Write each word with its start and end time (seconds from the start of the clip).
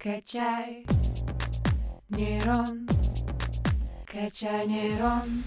Качай 0.00 0.86
нейрон, 2.08 2.88
качай 4.06 4.64
нейрон. 4.68 5.42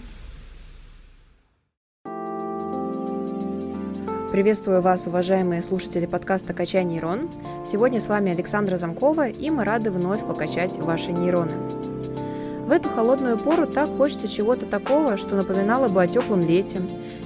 Приветствую 4.30 4.82
вас, 4.82 5.08
уважаемые 5.08 5.62
слушатели 5.62 6.06
подкаста 6.06 6.54
«Качай 6.54 6.84
нейрон». 6.84 7.30
Сегодня 7.66 8.02
с 8.02 8.10
вами 8.10 8.34
Александра 8.34 8.76
Замкова, 8.76 9.30
и 9.30 9.50
мы 9.50 9.64
рады 9.64 9.90
вновь 9.90 10.28
покачать 10.28 10.78
ваши 10.80 11.14
нейроны. 11.14 11.54
В 12.68 12.72
эту 12.72 12.90
холодную 12.90 13.38
пору 13.38 13.66
так 13.66 13.90
хочется 13.96 14.28
чего-то 14.28 14.66
такого, 14.66 15.16
что 15.16 15.38
напоминало 15.38 15.88
бы 15.88 16.04
о 16.04 16.08
теплом 16.08 16.42
лете 16.42 16.82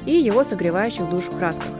и 0.05 0.11
его 0.11 0.43
согревающих 0.43 1.09
душу 1.09 1.31
красках. 1.31 1.71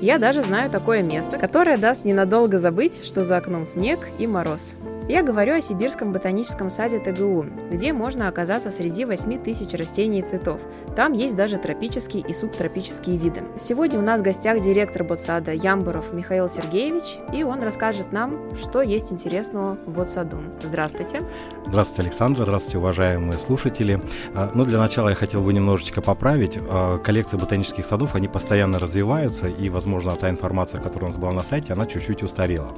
Я 0.00 0.18
даже 0.18 0.42
знаю 0.42 0.70
такое 0.70 1.02
место, 1.02 1.38
которое 1.38 1.76
даст 1.76 2.04
ненадолго 2.04 2.58
забыть, 2.58 3.04
что 3.04 3.22
за 3.22 3.38
окном 3.38 3.66
снег 3.66 4.00
и 4.18 4.26
мороз– 4.26 4.74
я 5.08 5.22
говорю 5.22 5.54
о 5.54 5.60
Сибирском 5.62 6.12
ботаническом 6.12 6.68
саде 6.68 6.98
ТГУ, 6.98 7.46
где 7.70 7.94
можно 7.94 8.28
оказаться 8.28 8.70
среди 8.70 9.06
8 9.06 9.42
тысяч 9.42 9.72
растений 9.72 10.18
и 10.18 10.22
цветов. 10.22 10.60
Там 10.94 11.14
есть 11.14 11.34
даже 11.34 11.56
тропические 11.56 12.22
и 12.22 12.34
субтропические 12.34 13.16
виды. 13.16 13.40
Сегодня 13.58 13.98
у 13.98 14.02
нас 14.02 14.20
в 14.20 14.24
гостях 14.24 14.60
директор 14.60 15.04
ботсада 15.04 15.52
Ямбуров 15.52 16.12
Михаил 16.12 16.46
Сергеевич, 16.46 17.16
и 17.32 17.42
он 17.42 17.62
расскажет 17.62 18.12
нам, 18.12 18.54
что 18.54 18.82
есть 18.82 19.10
интересного 19.10 19.78
в 19.86 19.92
ботсаду. 19.92 20.42
Здравствуйте. 20.62 21.22
Здравствуйте, 21.66 22.02
Александра. 22.02 22.42
Здравствуйте, 22.42 22.76
уважаемые 22.76 23.38
слушатели. 23.38 24.02
А, 24.34 24.50
ну, 24.54 24.66
для 24.66 24.78
начала 24.78 25.08
я 25.08 25.14
хотел 25.14 25.40
бы 25.40 25.54
немножечко 25.54 26.02
поправить. 26.02 26.58
А, 26.68 26.98
коллекции 26.98 27.38
ботанических 27.38 27.86
садов, 27.86 28.14
они 28.14 28.28
постоянно 28.28 28.78
развиваются, 28.78 29.48
и, 29.48 29.70
возможно, 29.70 30.14
та 30.16 30.28
информация, 30.28 30.82
которая 30.82 31.08
у 31.10 31.12
нас 31.12 31.16
была 31.16 31.32
на 31.32 31.42
сайте, 31.42 31.72
она 31.72 31.86
чуть-чуть 31.86 32.22
устарела. 32.22 32.74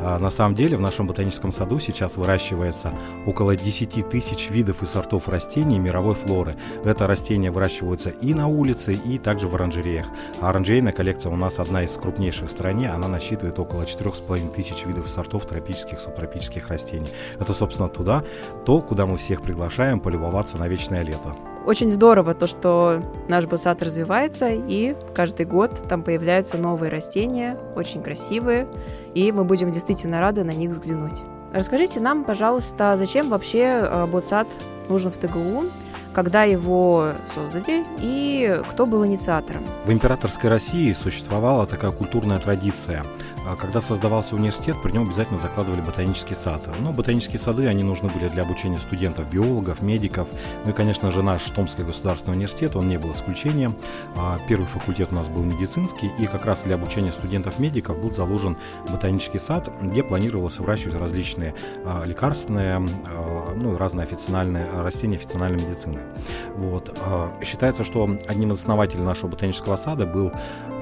А, 0.00 0.18
на 0.18 0.30
самом 0.30 0.54
деле, 0.54 0.78
в 0.78 0.80
нашем 0.80 1.06
ботаническом 1.06 1.52
саду 1.52 1.73
году 1.74 1.80
сейчас 1.80 2.16
выращивается 2.16 2.92
около 3.26 3.56
10 3.56 4.08
тысяч 4.08 4.50
видов 4.50 4.82
и 4.82 4.86
сортов 4.86 5.28
растений 5.28 5.78
мировой 5.78 6.14
флоры. 6.14 6.54
Это 6.84 7.06
растения 7.06 7.50
выращиваются 7.50 8.10
и 8.10 8.34
на 8.34 8.46
улице, 8.46 8.94
и 8.94 9.18
также 9.18 9.48
в 9.48 9.54
оранжереях. 9.54 10.06
А 10.40 10.50
оранжерейная 10.50 10.92
коллекция 10.92 11.32
у 11.32 11.36
нас 11.36 11.58
одна 11.58 11.82
из 11.82 11.92
крупнейших 11.92 12.48
в 12.48 12.52
стране. 12.52 12.90
Она 12.90 13.08
насчитывает 13.08 13.58
около 13.58 13.82
4,5 13.82 14.54
тысяч 14.54 14.86
видов 14.86 15.06
и 15.06 15.08
сортов 15.08 15.46
тропических, 15.46 15.98
субтропических 15.98 16.68
растений. 16.68 17.08
Это, 17.40 17.52
собственно, 17.52 17.88
туда, 17.88 18.22
то, 18.64 18.80
куда 18.80 19.06
мы 19.06 19.16
всех 19.16 19.42
приглашаем 19.42 20.00
полюбоваться 20.00 20.58
на 20.58 20.68
вечное 20.68 21.02
лето. 21.02 21.34
Очень 21.66 21.90
здорово 21.90 22.34
то, 22.34 22.46
что 22.46 23.00
наш 23.28 23.44
сад 23.56 23.82
развивается, 23.82 24.48
и 24.50 24.94
каждый 25.14 25.46
год 25.46 25.70
там 25.88 26.02
появляются 26.02 26.58
новые 26.58 26.90
растения, 26.90 27.56
очень 27.74 28.02
красивые, 28.02 28.68
и 29.14 29.32
мы 29.32 29.44
будем 29.44 29.70
действительно 29.70 30.20
рады 30.20 30.44
на 30.44 30.50
них 30.50 30.70
взглянуть. 30.70 31.22
Расскажите 31.54 32.00
нам, 32.00 32.24
пожалуйста, 32.24 32.96
зачем 32.96 33.28
вообще 33.28 33.60
э, 33.80 34.06
ботсад 34.06 34.48
нужен 34.88 35.12
в 35.12 35.18
ТГУ, 35.18 35.66
когда 36.12 36.42
его 36.42 37.12
создали 37.26 37.84
и 38.00 38.60
кто 38.70 38.86
был 38.86 39.06
инициатором? 39.06 39.62
В 39.84 39.92
императорской 39.92 40.50
России 40.50 40.92
существовала 40.92 41.64
такая 41.66 41.92
культурная 41.92 42.40
традиция– 42.40 43.04
когда 43.58 43.80
создавался 43.80 44.34
университет, 44.34 44.76
при 44.82 44.92
нем 44.92 45.04
обязательно 45.04 45.38
закладывали 45.38 45.80
ботанический 45.80 46.34
сад. 46.34 46.68
Но 46.80 46.92
ботанические 46.92 47.38
сады, 47.38 47.66
они 47.66 47.82
нужны 47.82 48.08
были 48.08 48.28
для 48.28 48.42
обучения 48.42 48.78
студентов, 48.78 49.30
биологов, 49.30 49.82
медиков. 49.82 50.28
Ну 50.64 50.70
и, 50.70 50.74
конечно 50.74 51.10
же, 51.12 51.22
наш 51.22 51.42
Томский 51.50 51.82
государственный 51.82 52.36
университет, 52.36 52.76
он 52.76 52.88
не 52.88 52.98
был 52.98 53.12
исключением. 53.12 53.74
А 54.16 54.38
первый 54.48 54.66
факультет 54.66 55.12
у 55.12 55.14
нас 55.14 55.28
был 55.28 55.42
медицинский, 55.42 56.10
и 56.18 56.26
как 56.26 56.46
раз 56.46 56.62
для 56.62 56.76
обучения 56.76 57.12
студентов-медиков 57.12 57.98
был 58.00 58.10
заложен 58.12 58.56
ботанический 58.88 59.38
сад, 59.38 59.70
где 59.80 60.02
планировалось 60.02 60.58
выращивать 60.58 60.94
различные 60.94 61.54
а, 61.84 62.04
лекарственные, 62.04 62.78
ну 62.78 63.74
и 63.74 63.76
разные 63.76 64.04
официальные 64.04 64.68
растения 64.82 65.16
официальной 65.16 65.62
медицины. 65.62 66.00
Вот. 66.56 66.96
Считается, 67.42 67.84
что 67.84 68.08
одним 68.26 68.52
из 68.52 68.58
основателей 68.58 69.02
нашего 69.02 69.28
ботанического 69.28 69.76
сада 69.76 70.06
был 70.06 70.32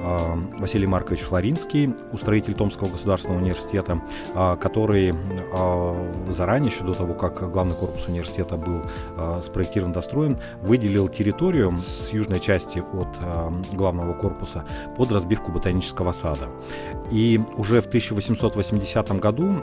Василий 0.03 0.87
Маркович 0.87 1.21
Флоринский, 1.21 1.93
устроитель 2.11 2.53
Томского 2.55 2.89
государственного 2.89 3.39
университета, 3.39 4.01
а, 4.35 4.57
который 4.57 5.13
а, 5.53 6.11
заранее, 6.29 6.71
еще 6.71 6.83
до 6.83 6.93
того, 6.93 7.13
как 7.13 7.51
главный 7.51 7.75
корпус 7.75 8.07
университета 8.07 8.57
был 8.57 8.81
спроектирован, 9.41 9.93
достроен, 9.93 10.37
выделил 10.61 11.07
территорию 11.07 11.77
с 11.77 12.11
южной 12.11 12.39
части 12.39 12.79
от 12.79 13.19
главного 13.73 14.13
корпуса 14.13 14.65
под 14.97 15.11
разбивку 15.11 15.51
ботанического 15.51 16.11
сада. 16.11 16.47
И 17.11 17.39
уже 17.57 17.81
в 17.81 17.87
1880 17.87 19.19
году, 19.19 19.53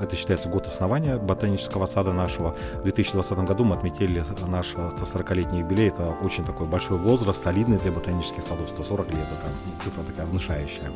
это 0.00 0.16
считается 0.16 0.48
год 0.48 0.66
основания 0.66 1.16
ботанического 1.16 1.86
сада 1.86 2.12
нашего, 2.12 2.54
в 2.74 2.82
2020 2.82 3.38
году 3.38 3.64
мы 3.64 3.76
отметили 3.76 4.24
наш 4.46 4.74
140-летний 4.74 5.60
юбилей. 5.60 5.88
Это 5.88 6.14
очень 6.22 6.44
такой 6.44 6.66
большой 6.66 6.98
возраст, 6.98 7.42
солидный 7.42 7.78
для 7.78 7.92
ботанических 7.92 8.42
садов, 8.42 8.68
140 8.68 9.08
лет, 9.10 9.26
это 9.26 9.87
цифра 9.88 10.02
такая 10.02 10.26
внушающая. 10.26 10.90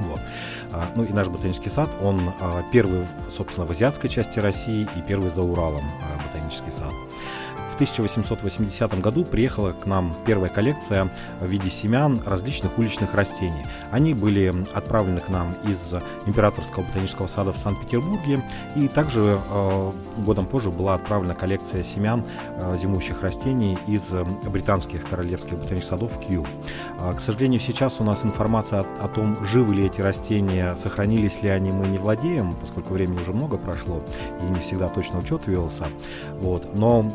Вот. 0.00 0.20
А, 0.72 0.90
ну 0.96 1.04
и 1.04 1.12
наш 1.12 1.28
ботанический 1.28 1.70
сад, 1.70 1.90
он 2.00 2.32
а, 2.40 2.62
первый, 2.72 3.06
собственно, 3.34 3.66
в 3.66 3.70
азиатской 3.70 4.08
части 4.08 4.38
России 4.38 4.88
и 4.96 5.02
первый 5.06 5.30
за 5.30 5.42
Уралом 5.42 5.84
а, 5.84 6.22
ботанический 6.22 6.70
сад. 6.70 6.92
1880 7.80 9.00
году 9.00 9.24
приехала 9.24 9.72
к 9.72 9.86
нам 9.86 10.14
первая 10.26 10.50
коллекция 10.50 11.10
в 11.40 11.46
виде 11.46 11.70
семян 11.70 12.20
различных 12.26 12.76
уличных 12.76 13.14
растений. 13.14 13.64
Они 13.90 14.12
были 14.12 14.54
отправлены 14.74 15.20
к 15.20 15.30
нам 15.30 15.54
из 15.64 15.94
Императорского 16.26 16.82
ботанического 16.82 17.26
сада 17.26 17.54
в 17.54 17.56
Санкт-Петербурге, 17.56 18.42
и 18.76 18.86
также 18.86 19.40
э, 19.50 19.92
годом 20.18 20.44
позже 20.44 20.70
была 20.70 20.92
отправлена 20.92 21.34
коллекция 21.34 21.82
семян 21.82 22.22
э, 22.56 22.76
зимующих 22.76 23.22
растений 23.22 23.78
из 23.86 24.12
британских 24.44 25.08
королевских 25.08 25.58
ботанических 25.58 25.88
садов 25.88 26.20
Кью. 26.20 26.46
Э, 26.98 27.14
к 27.14 27.20
сожалению, 27.20 27.60
сейчас 27.60 27.98
у 27.98 28.04
нас 28.04 28.26
информация 28.26 28.80
о, 28.80 29.04
о 29.06 29.08
том, 29.08 29.42
живы 29.42 29.74
ли 29.74 29.86
эти 29.86 30.02
растения, 30.02 30.76
сохранились 30.76 31.42
ли 31.42 31.48
они, 31.48 31.72
мы 31.72 31.88
не 31.88 31.96
владеем, 31.96 32.52
поскольку 32.52 32.92
времени 32.92 33.22
уже 33.22 33.32
много 33.32 33.56
прошло, 33.56 34.02
и 34.42 34.52
не 34.52 34.60
всегда 34.60 34.88
точно 34.88 35.20
учет 35.20 35.46
велся. 35.46 35.86
Вот. 36.40 36.74
Но 36.74 37.10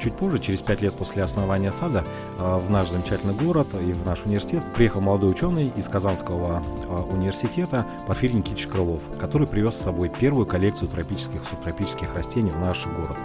чуть 0.00 0.14
позже, 0.14 0.38
через 0.38 0.62
пять 0.62 0.80
лет 0.80 0.94
после 0.94 1.22
основания 1.22 1.72
сада, 1.72 2.04
а, 2.38 2.58
в 2.58 2.70
наш 2.70 2.90
замечательный 2.90 3.34
город 3.34 3.68
и 3.74 3.92
в 3.92 4.06
наш 4.06 4.22
университет 4.24 4.62
приехал 4.74 5.00
молодой 5.00 5.30
ученый 5.30 5.72
из 5.76 5.88
Казанского 5.88 6.62
а, 6.88 7.02
университета 7.02 7.86
Порфирий 8.06 8.36
Никитич 8.36 8.66
Крылов, 8.66 9.02
который 9.18 9.46
привез 9.46 9.74
с 9.74 9.82
собой 9.82 10.08
первую 10.08 10.46
коллекцию 10.46 10.88
тропических 10.88 11.42
и 11.42 11.46
субтропических 11.46 12.14
растений 12.14 12.50
в 12.50 12.58
наш 12.58 12.86
город. 12.86 13.16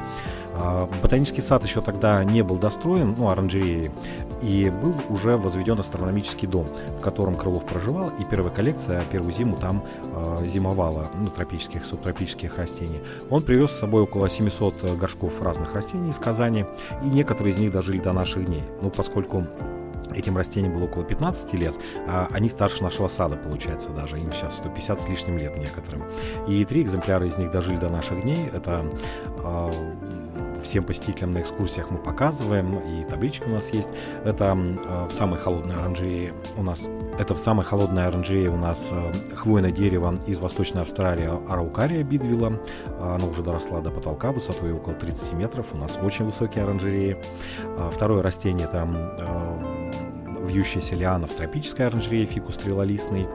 Ботанический 1.01 1.41
сад 1.41 1.63
еще 1.63 1.81
тогда 1.81 2.23
не 2.23 2.41
был 2.43 2.57
достроен, 2.57 3.15
ну, 3.17 3.29
оранжереи, 3.29 3.91
и 4.41 4.69
был 4.69 4.95
уже 5.09 5.37
возведен 5.37 5.79
астрономический 5.79 6.47
дом, 6.47 6.67
в 6.99 7.01
котором 7.01 7.35
Крылов 7.35 7.65
проживал, 7.65 8.09
и 8.09 8.23
первая 8.23 8.53
коллекция 8.53 9.03
первую 9.05 9.31
зиму 9.31 9.57
там 9.57 9.83
зимовала, 10.45 11.07
ну, 11.21 11.29
тропических, 11.29 11.85
субтропических 11.85 12.57
растений. 12.57 13.01
Он 13.29 13.43
привез 13.43 13.71
с 13.71 13.79
собой 13.79 14.03
около 14.03 14.29
700 14.29 14.97
горшков 14.97 15.41
разных 15.41 15.73
растений 15.73 16.09
из 16.09 16.17
Казани, 16.17 16.65
и 17.03 17.07
некоторые 17.07 17.53
из 17.53 17.57
них 17.57 17.71
дожили 17.71 17.99
до 17.99 18.13
наших 18.13 18.45
дней. 18.45 18.63
Ну, 18.81 18.89
поскольку 18.89 19.45
Этим 20.15 20.37
растениям 20.37 20.73
было 20.73 20.85
около 20.85 21.03
15 21.03 21.53
лет, 21.53 21.75
а 22.07 22.27
они 22.31 22.47
старше 22.49 22.81
нашего 22.81 23.07
сада, 23.07 23.35
получается, 23.35 23.89
даже. 23.89 24.17
Им 24.17 24.31
сейчас 24.31 24.55
150 24.55 25.01
с 25.01 25.07
лишним 25.07 25.37
лет 25.37 25.57
некоторым. 25.57 26.03
И 26.47 26.63
три 26.63 26.81
экземпляра 26.81 27.25
из 27.25 27.37
них 27.37 27.51
дожили 27.51 27.77
до 27.77 27.89
наших 27.89 28.21
дней. 28.21 28.49
Это 28.53 28.85
э, 29.43 29.71
всем 30.63 30.83
посетителям 30.83 31.31
на 31.31 31.39
экскурсиях 31.39 31.89
мы 31.91 31.97
показываем, 31.97 32.79
и 32.79 33.03
табличка 33.03 33.45
у 33.45 33.51
нас 33.51 33.71
есть. 33.71 33.89
Это 34.23 34.57
э, 34.57 35.07
в 35.07 35.13
самой 35.13 35.39
холодной 35.39 35.75
оранжерее 35.75 36.33
у 36.55 36.63
нас 36.63 36.87
это 37.17 37.33
в 37.33 37.39
самой 37.39 37.65
холодной 37.65 38.05
оранжерее 38.05 38.51
у 38.51 38.57
нас 38.57 38.91
э, 38.91 39.35
хвойное 39.35 39.71
дерево 39.71 40.19
из 40.27 40.39
Восточной 40.39 40.83
Австралии 40.83 41.29
Араукария 41.49 42.03
бидвилла. 42.03 42.61
Оно 43.01 43.29
уже 43.29 43.41
доросла 43.41 43.81
до 43.81 43.89
потолка 43.89 44.31
высотой 44.31 44.71
около 44.71 44.93
30 44.93 45.33
метров. 45.33 45.67
У 45.73 45.77
нас 45.77 45.97
очень 46.01 46.25
высокие 46.25 46.63
оранжереи. 46.63 47.17
А 47.79 47.89
второе 47.89 48.21
растение 48.21 48.67
э, 48.71 49.76
вьющаяся 50.47 50.95
лиана 50.95 51.27
в 51.27 51.31
тропической 51.31 51.87
оранжерее, 51.87 52.25
фикус 52.25 52.55
стрелолистный. 52.55 53.27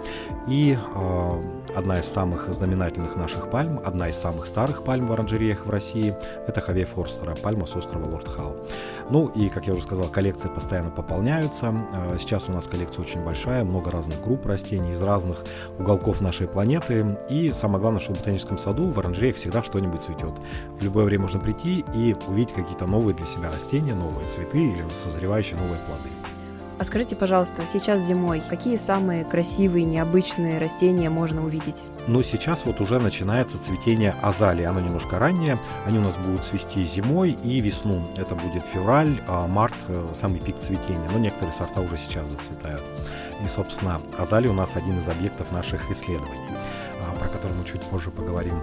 И 0.48 0.76
э, 0.76 1.42
одна 1.76 2.00
из 2.00 2.06
самых 2.06 2.52
знаменательных 2.52 3.16
наших 3.16 3.50
пальм, 3.50 3.80
одна 3.84 4.08
из 4.08 4.16
самых 4.16 4.46
старых 4.46 4.84
пальм 4.84 5.06
в 5.06 5.12
оранжереях 5.12 5.66
в 5.66 5.70
России, 5.70 6.14
это 6.46 6.60
Хаве 6.60 6.84
Форстера, 6.84 7.34
пальма 7.34 7.66
с 7.66 7.76
острова 7.76 8.06
Лорд 8.06 8.28
Хау. 8.28 8.56
Ну 9.10 9.28
и, 9.28 9.48
как 9.48 9.66
я 9.66 9.74
уже 9.74 9.82
сказал, 9.82 10.06
коллекции 10.06 10.48
постоянно 10.48 10.90
пополняются. 10.90 11.68
А, 11.68 12.16
сейчас 12.18 12.48
у 12.48 12.52
нас 12.52 12.66
коллекция 12.66 13.02
очень 13.02 13.22
большая, 13.22 13.64
много 13.64 13.90
разных 13.90 14.22
групп 14.22 14.46
растений 14.46 14.92
из 14.92 15.02
разных 15.02 15.44
уголков 15.78 16.20
нашей 16.20 16.48
планеты. 16.48 17.18
И 17.28 17.52
самое 17.52 17.80
главное, 17.80 18.00
что 18.00 18.14
в 18.14 18.18
ботаническом 18.18 18.58
саду 18.58 18.90
в 18.90 18.98
оранжерее 18.98 19.32
всегда 19.32 19.62
что-нибудь 19.62 20.02
цветет. 20.02 20.34
В 20.78 20.82
любое 20.82 21.04
время 21.04 21.22
можно 21.22 21.40
прийти 21.40 21.84
и 21.94 22.16
увидеть 22.26 22.54
какие-то 22.54 22.86
новые 22.86 23.14
для 23.14 23.26
себя 23.26 23.50
растения, 23.50 23.94
новые 23.94 24.26
цветы 24.28 24.58
или 24.58 24.82
созревающие 24.90 25.58
новые 25.58 25.78
плоды. 25.86 26.21
А 26.82 26.84
скажите, 26.84 27.14
пожалуйста, 27.14 27.64
сейчас 27.64 28.02
зимой 28.02 28.42
какие 28.50 28.74
самые 28.74 29.24
красивые, 29.24 29.84
необычные 29.84 30.58
растения 30.58 31.10
можно 31.10 31.44
увидеть? 31.44 31.84
Ну, 32.08 32.24
сейчас 32.24 32.64
вот 32.64 32.80
уже 32.80 32.98
начинается 32.98 33.56
цветение 33.56 34.16
азалии. 34.20 34.64
Оно 34.64 34.80
немножко 34.80 35.20
раннее. 35.20 35.60
Они 35.86 35.98
у 35.98 36.00
нас 36.00 36.16
будут 36.16 36.44
цвести 36.44 36.82
зимой 36.82 37.38
и 37.44 37.60
весну. 37.60 38.02
Это 38.16 38.34
будет 38.34 38.64
февраль, 38.66 39.22
а 39.28 39.46
март 39.46 39.76
э,– 39.86 40.06
самый 40.16 40.40
пик 40.40 40.58
цветения. 40.58 41.08
Но 41.12 41.20
некоторые 41.20 41.54
сорта 41.54 41.82
уже 41.82 41.96
сейчас 41.96 42.26
зацветают. 42.26 42.82
И, 43.44 43.46
собственно, 43.46 44.00
азалия 44.18 44.50
у 44.50 44.54
нас 44.54 44.74
один 44.74 44.98
из 44.98 45.08
объектов 45.08 45.52
наших 45.52 45.88
исследований, 45.88 46.48
а, 47.00 47.16
про 47.16 47.28
который 47.28 47.52
мы 47.56 47.64
чуть 47.64 47.82
позже 47.82 48.10
поговорим. 48.10 48.60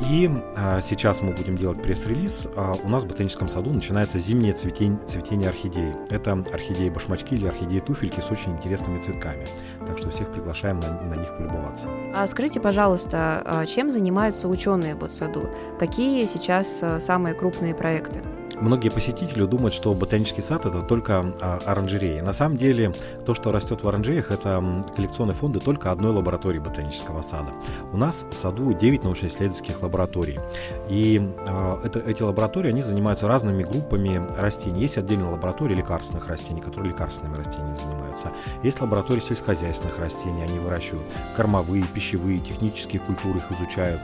И 0.00 0.30
а, 0.56 0.80
сейчас 0.80 1.22
мы 1.22 1.32
будем 1.32 1.56
делать 1.56 1.82
пресс-релиз. 1.82 2.48
А, 2.56 2.74
у 2.82 2.88
нас 2.88 3.04
в 3.04 3.08
ботаническом 3.08 3.48
саду 3.48 3.70
начинается 3.70 4.18
зимнее 4.18 4.52
цветение, 4.52 4.98
цветение 5.06 5.48
орхидей. 5.48 5.92
Это 6.10 6.32
орхидеи 6.32 6.88
башмачки 6.88 7.34
или 7.34 7.46
орхидеи 7.46 7.80
туфельки 7.80 8.20
с 8.20 8.30
очень 8.30 8.52
интересными 8.52 8.98
цветками. 8.98 9.46
Так 9.86 9.98
что 9.98 10.10
всех 10.10 10.32
приглашаем 10.32 10.78
на, 10.80 11.00
на 11.00 11.14
них 11.14 11.36
полюбоваться. 11.36 11.88
А 12.14 12.26
скажите, 12.26 12.60
пожалуйста, 12.60 13.42
а 13.44 13.66
чем 13.66 13.90
занимаются 13.90 14.48
ученые 14.48 14.94
в 14.94 15.08
саду? 15.10 15.48
Какие 15.78 16.24
сейчас 16.26 16.80
а, 16.82 17.00
самые 17.00 17.34
крупные 17.34 17.74
проекты? 17.74 18.22
Многие 18.60 18.88
посетители 18.88 19.44
думают, 19.44 19.72
что 19.72 19.94
ботанический 19.94 20.42
сад 20.42 20.66
это 20.66 20.82
только 20.82 21.32
а, 21.40 21.60
оранжереи. 21.64 22.20
На 22.20 22.32
самом 22.32 22.56
деле, 22.56 22.92
то, 23.24 23.32
что 23.34 23.52
растет 23.52 23.84
в 23.84 23.88
оранжереях, 23.88 24.32
это 24.32 24.62
коллекционные 24.96 25.34
фонды 25.34 25.60
только 25.60 25.92
одной 25.92 26.12
лаборатории 26.12 26.58
ботанического 26.58 27.22
сада. 27.22 27.50
У 27.92 27.96
нас 27.96 28.26
в 28.30 28.36
саду 28.36 28.72
9 28.72 29.04
научно-исследовательских 29.04 29.80
лабораторий. 29.82 30.40
И 30.88 31.20
э, 31.20 31.80
это, 31.84 32.00
эти 32.00 32.22
лаборатории, 32.22 32.70
они 32.70 32.82
занимаются 32.82 33.28
разными 33.28 33.62
группами 33.62 34.20
растений. 34.36 34.82
Есть 34.82 34.98
отдельная 34.98 35.30
лаборатория 35.30 35.76
лекарственных 35.76 36.26
растений, 36.26 36.60
которые 36.60 36.92
лекарственными 36.92 37.36
растениями 37.36 37.76
занимаются. 37.76 38.32
Есть 38.64 38.80
лаборатория 38.80 39.20
сельскохозяйственных 39.20 39.98
растений, 40.00 40.42
они 40.42 40.58
выращивают 40.58 41.04
кормовые, 41.36 41.84
пищевые, 41.84 42.40
технические 42.40 43.00
культуры, 43.00 43.38
их 43.38 43.52
изучают. 43.52 44.00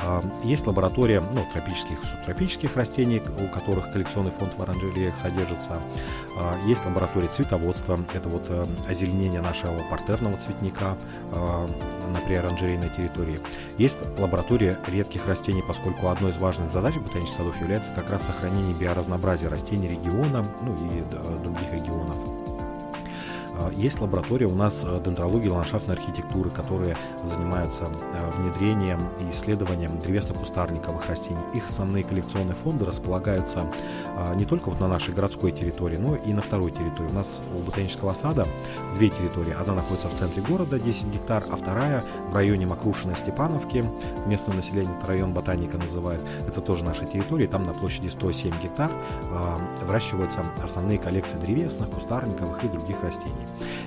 Э, 0.00 0.20
есть 0.44 0.64
лаборатория 0.66 1.24
ну, 1.32 1.44
тропических 1.52 2.02
и 2.04 2.06
субтропических 2.06 2.76
растений, 2.76 3.20
у 3.20 3.48
которых 3.52 3.95
коллекционный 3.96 4.30
фонд 4.30 4.52
в 4.56 4.62
оранжереях 4.62 5.16
содержится. 5.16 5.80
А, 6.36 6.56
есть 6.66 6.84
лаборатория 6.84 7.28
цветоводства, 7.28 7.98
это 8.12 8.28
вот 8.28 8.44
э, 8.50 8.66
озеленение 8.86 9.40
нашего 9.40 9.80
партерного 9.90 10.36
цветника 10.36 10.96
а, 11.32 11.66
на 12.12 12.20
приоранжерейной 12.20 12.90
территории. 12.90 13.40
Есть 13.78 13.98
лаборатория 14.18 14.78
редких 14.86 15.26
растений, 15.26 15.62
поскольку 15.66 16.08
одной 16.08 16.32
из 16.32 16.38
важных 16.38 16.70
задач 16.70 16.94
ботанических 16.96 17.38
садов 17.38 17.60
является 17.60 17.90
как 17.92 18.10
раз 18.10 18.26
сохранение 18.26 18.74
биоразнообразия 18.74 19.48
растений 19.48 19.88
региона, 19.88 20.44
ну 20.62 20.74
и 20.74 21.42
других 21.42 21.72
регионов. 21.72 22.35
А, 23.58 23.70
есть 23.72 24.00
лаборатория 24.00 24.46
у 24.46 24.54
нас 24.54 24.82
э, 24.84 25.00
дендрологии 25.04 25.48
ландшафтной 25.48 25.96
архитектуры, 25.96 26.50
которые 26.50 26.96
занимаются 27.24 27.84
э, 27.84 28.30
внедрением 28.38 29.00
и 29.20 29.30
исследованием 29.30 29.98
древесно-кустарниковых 29.98 31.06
растений. 31.06 31.40
Их 31.54 31.66
основные 31.66 32.04
коллекционные 32.04 32.54
фонды 32.54 32.84
располагаются 32.84 33.66
а, 34.16 34.34
не 34.34 34.44
только 34.44 34.70
вот 34.70 34.80
на 34.80 34.88
нашей 34.88 35.14
городской 35.14 35.52
территории, 35.52 35.96
но 35.96 36.16
и 36.16 36.32
на 36.32 36.42
второй 36.42 36.70
территории. 36.70 37.08
У 37.08 37.14
нас 37.14 37.42
у 37.54 37.62
ботанического 37.62 38.12
сада 38.14 38.46
две 38.96 39.08
территории. 39.08 39.54
Одна 39.58 39.74
находится 39.74 40.08
в 40.08 40.14
центре 40.14 40.42
города, 40.42 40.78
10 40.78 41.06
гектар, 41.06 41.44
а 41.50 41.56
вторая 41.56 42.04
в 42.30 42.34
районе 42.34 42.66
Макрушина 42.66 43.16
Степановки. 43.16 43.84
Местное 44.26 44.56
население 44.56 44.96
это 44.98 45.06
район 45.06 45.32
ботаника 45.32 45.78
называют. 45.78 46.22
Это 46.46 46.60
тоже 46.60 46.84
наша 46.84 47.04
территория. 47.04 47.46
Там 47.46 47.64
на 47.64 47.72
площади 47.72 48.08
107 48.08 48.60
гектар 48.62 48.90
а, 49.30 49.58
выращиваются 49.84 50.44
основные 50.62 50.98
коллекции 50.98 51.38
древесных, 51.38 51.90
кустарниковых 51.90 52.64
и 52.64 52.68
других 52.68 53.02
растений. 53.02 53.45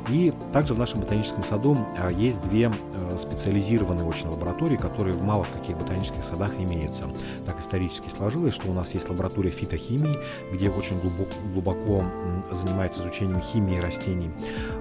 И 0.09 0.33
также 0.53 0.73
в 0.73 0.79
нашем 0.79 1.01
ботаническом 1.01 1.43
саду 1.43 1.77
а, 1.97 2.09
есть 2.09 2.41
две 2.41 2.67
а, 2.67 3.17
специализированные 3.17 4.05
очень 4.05 4.27
лаборатории, 4.27 4.77
которые 4.77 5.15
мало 5.15 5.43
в 5.43 5.51
каких 5.51 5.77
ботанических 5.77 6.23
садах 6.23 6.53
имеются. 6.57 7.05
Так 7.45 7.59
исторически 7.59 8.09
сложилось, 8.09 8.53
что 8.53 8.69
у 8.69 8.73
нас 8.73 8.93
есть 8.93 9.09
лаборатория 9.09 9.51
фитохимии, 9.51 10.15
где 10.51 10.69
очень 10.69 10.99
глубоко, 10.99 11.31
глубоко 11.53 12.03
занимается 12.51 13.01
изучением 13.01 13.41
химии 13.41 13.79
растений. 13.79 14.31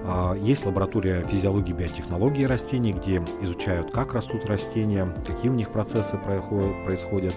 А, 0.05 0.33
есть 0.33 0.65
лаборатория 0.65 1.23
физиологии 1.25 1.71
и 1.71 1.73
биотехнологии 1.73 2.45
растений, 2.45 2.93
где 2.93 3.21
изучают, 3.41 3.91
как 3.91 4.13
растут 4.13 4.45
растения, 4.45 5.07
какие 5.27 5.51
у 5.51 5.53
них 5.53 5.69
процессы 5.69 6.17
происходят, 6.17 7.33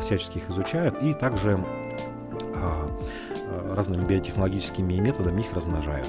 всячески 0.00 0.38
их 0.38 0.48
изучают. 0.50 1.02
И 1.02 1.12
также 1.12 1.62
разными 3.74 4.04
биотехнологическими 4.04 4.94
методами 4.94 5.40
их 5.40 5.52
размножают. 5.52 6.08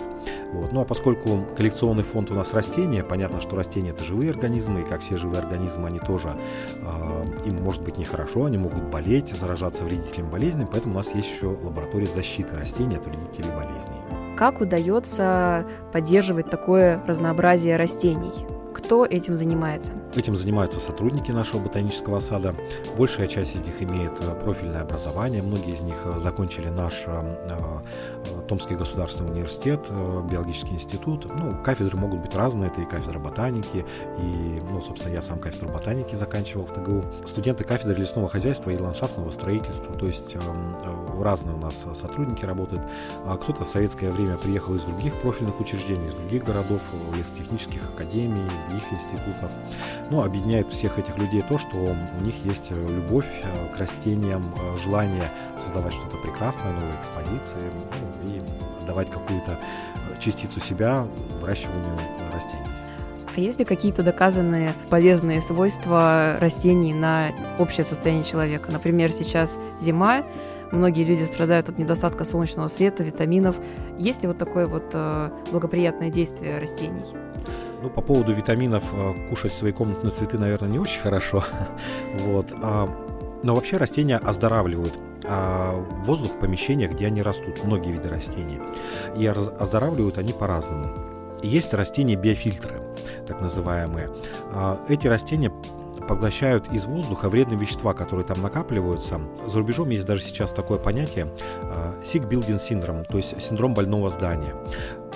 Вот. 0.54 0.72
Ну 0.72 0.82
а 0.82 0.86
поскольку 0.86 1.46
коллекционный 1.56 2.04
фонд 2.04 2.32
у 2.32 2.34
нас 2.34 2.54
растения, 2.54 3.04
понятно, 3.04 3.42
что 3.42 3.56
растения 3.56 3.92
это 3.92 4.04
живые 4.04 4.32
организмы, 4.32 4.82
и 4.82 4.84
как 4.84 5.02
все 5.02 5.18
живые 5.18 5.42
организмы, 5.42 5.88
они 5.88 6.00
тоже, 6.00 6.36
э, 6.78 7.26
им 7.46 7.64
может 7.64 7.84
быть 7.84 7.98
нехорошо, 7.98 8.46
они 8.46 8.58
могут 8.58 8.84
болеть, 8.84 9.34
заражаться 9.34 9.84
вредителями 9.84 10.30
болезней, 10.30 10.66
поэтому 10.70 10.96
у 10.96 10.98
нас 10.98 11.14
есть 11.14 11.32
еще 11.36 11.48
лаборатория 11.48 12.08
защиты 12.08 12.56
растений 12.56 12.96
от 12.96 13.06
вредителей 13.06 13.50
болезней. 13.52 14.36
Как 14.38 14.62
удается 14.62 15.66
поддерживать 15.92 16.50
такое 16.50 17.04
разнообразие 17.06 17.76
растений? 17.76 18.59
Кто 18.90 19.06
этим 19.06 19.36
занимается? 19.36 19.94
Этим 20.16 20.36
занимаются 20.36 20.80
сотрудники 20.80 21.30
нашего 21.30 21.60
ботанического 21.60 22.20
сада. 22.20 22.56
Большая 22.98 23.28
часть 23.28 23.56
из 23.56 23.62
них 23.62 23.84
имеет 23.84 24.14
э, 24.20 24.34
профильное 24.44 24.82
образование. 24.82 25.44
Многие 25.44 25.76
из 25.76 25.82
них 25.82 25.96
э, 26.06 26.18
закончили 26.18 26.70
наш 26.70 27.04
э, 27.06 27.82
Томский 28.48 28.74
государственный 28.74 29.30
университет, 29.30 29.92
биологический 30.32 30.74
институт. 30.74 31.28
Ну, 31.38 31.56
кафедры 31.64 31.96
могут 31.98 32.22
быть 32.22 32.34
разные. 32.34 32.72
Это 32.72 32.82
и 32.82 32.86
кафедра 32.86 33.20
ботаники, 33.20 33.86
и, 34.18 34.62
ну, 34.72 34.82
собственно, 34.82 35.14
я 35.14 35.22
сам 35.22 35.38
кафедру 35.38 35.70
ботаники 35.70 36.16
заканчивал 36.16 36.66
в 36.66 36.74
ТГУ. 36.74 37.06
Студенты 37.26 37.66
кафедры 37.66 37.96
лесного 37.96 38.28
хозяйства 38.28 38.72
и 38.72 38.78
ландшафтного 38.80 39.30
строительства. 39.30 39.94
То 39.94 40.08
есть 40.08 40.36
разные 41.22 41.56
у 41.56 41.60
нас 41.60 41.86
сотрудники 41.94 42.44
работают. 42.44 42.82
А 43.28 43.38
кто-то 43.38 43.66
в 43.66 43.70
советское 43.70 44.10
время 44.10 44.38
приехал 44.38 44.74
из 44.74 44.82
других 44.82 45.14
профильных 45.22 45.60
учреждений, 45.60 46.08
из 46.08 46.16
других 46.16 46.44
городов, 46.44 46.82
лесотехнических 47.16 47.84
академий, 47.96 48.50
их 48.80 48.94
институтов. 48.94 49.52
Но 50.10 50.24
объединяет 50.24 50.70
всех 50.70 50.98
этих 50.98 51.18
людей 51.18 51.44
то, 51.48 51.58
что 51.58 51.78
у 51.78 52.24
них 52.24 52.34
есть 52.44 52.68
э, 52.72 52.88
любовь 52.88 53.28
э, 53.44 53.76
к 53.76 53.80
растениям, 53.80 54.44
э, 54.44 54.78
желание 54.78 55.32
создавать 55.58 55.94
что-то 55.94 56.18
прекрасное, 56.18 56.72
новые 56.74 56.96
экспозиции 57.00 57.60
ну, 58.26 58.30
и 58.30 58.42
давать 58.88 59.10
какую-то 59.12 59.58
частицу 60.20 60.60
себя 60.60 61.06
выращиванию 61.42 61.98
растений. 62.34 62.64
А 63.36 63.40
есть 63.40 63.60
ли 63.60 63.66
какие-то 63.66 64.02
доказанные 64.02 64.74
полезные 64.90 65.42
свойства 65.42 66.38
растений 66.40 66.94
на 66.94 67.28
общее 67.60 67.84
состояние 67.84 68.24
человека? 68.24 68.72
Например, 68.72 69.14
сейчас 69.14 69.60
зима, 69.80 70.24
многие 70.72 71.04
люди 71.04 71.24
страдают 71.24 71.70
от 71.70 71.78
недостатка 71.78 72.24
солнечного 72.24 72.68
света, 72.68 73.04
витаминов. 73.04 73.56
Есть 74.00 74.24
ли 74.24 74.28
вот 74.28 74.40
такое 74.40 74.66
вот 74.66 74.96
благоприятное 75.52 76.10
действие 76.10 76.60
растений? 76.60 77.06
Ну, 77.82 77.90
по 77.90 78.02
поводу 78.02 78.34
витаминов, 78.34 78.84
э, 78.94 79.30
кушать 79.30 79.54
свои 79.54 79.72
комнатные 79.72 80.12
цветы, 80.12 80.38
наверное, 80.38 80.70
не 80.70 80.80
очень 80.80 81.02
хорошо. 81.02 81.44
вот. 82.20 82.54
А, 82.62 82.90
но 83.44 83.56
вообще 83.56 83.78
растения 83.78 84.18
оздоравливают 84.18 84.94
а, 85.26 85.76
воздух 86.06 86.32
в 86.32 86.40
помещениях, 86.40 86.92
где 86.92 87.08
они 87.08 87.22
растут, 87.22 87.64
многие 87.64 87.92
виды 87.94 88.10
растений. 88.10 88.60
И 89.16 89.26
оздоравливают 89.26 90.18
они 90.18 90.34
по-разному. 90.34 90.90
Есть 91.42 91.74
растения-биофильтры, 91.74 92.82
так 93.28 93.40
называемые. 93.40 94.10
А, 94.54 94.78
эти 94.90 95.08
растения 95.08 95.52
поглощают 96.10 96.74
из 96.74 96.86
воздуха 96.86 97.30
вредные 97.30 97.60
вещества, 97.60 97.94
которые 97.94 98.26
там 98.26 98.42
накапливаются. 98.42 99.22
За 99.46 99.60
рубежом 99.60 99.90
есть 99.90 100.08
даже 100.08 100.24
сейчас 100.24 100.52
такое 100.52 100.80
понятие 100.80 101.28
sick 102.04 102.28
building 102.28 102.58
syndrome, 102.58 103.06
то 103.08 103.18
есть 103.18 103.40
синдром 103.40 103.76
больного 103.76 104.10
здания. 104.10 104.56